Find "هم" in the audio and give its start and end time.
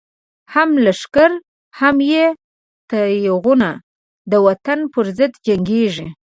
0.53-0.69, 1.79-1.95